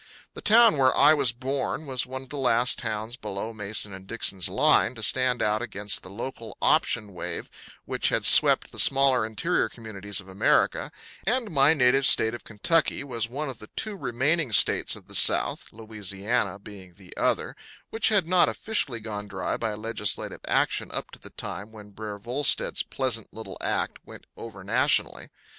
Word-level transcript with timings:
The 0.33 0.41
town 0.41 0.77
where 0.79 0.97
I 0.97 1.13
was 1.13 1.31
born 1.31 1.85
was 1.85 2.07
one 2.07 2.23
of 2.23 2.29
the 2.29 2.39
last 2.39 2.79
towns 2.79 3.17
below 3.17 3.53
Mason 3.53 3.95
& 4.05 4.05
Dixon's 4.07 4.49
Line 4.49 4.95
to 4.95 5.03
stand 5.03 5.43
out 5.43 5.61
against 5.61 6.01
the 6.01 6.09
local 6.09 6.57
option 6.59 7.13
wave 7.13 7.51
which 7.85 8.09
had 8.09 8.25
swept 8.25 8.71
the 8.71 8.79
smaller 8.79 9.23
interior 9.27 9.69
communities 9.69 10.19
of 10.19 10.27
America; 10.27 10.91
and 11.27 11.51
my 11.51 11.75
native 11.75 12.07
state 12.07 12.33
of 12.33 12.43
Kentucky 12.43 13.03
was 13.03 13.29
one 13.29 13.47
of 13.47 13.59
the 13.59 13.69
two 13.75 13.95
remaining 13.95 14.51
states 14.51 14.95
of 14.95 15.07
the 15.07 15.13
South, 15.13 15.65
Louisiana 15.71 16.57
being 16.57 16.93
the 16.95 17.15
other, 17.15 17.55
which 17.91 18.09
had 18.09 18.25
not 18.25 18.49
officially 18.49 19.01
gone 19.01 19.27
dry 19.27 19.55
by 19.55 19.75
legislative 19.75 20.41
action 20.47 20.89
up 20.91 21.11
to 21.11 21.19
the 21.19 21.29
time 21.29 21.71
when 21.71 21.91
Br'er 21.91 22.17
Volstead's 22.17 22.81
pleasant 22.81 23.31
little 23.31 23.59
act 23.61 23.99
went 24.03 24.25
over 24.35 24.63
nationally. 24.63 25.29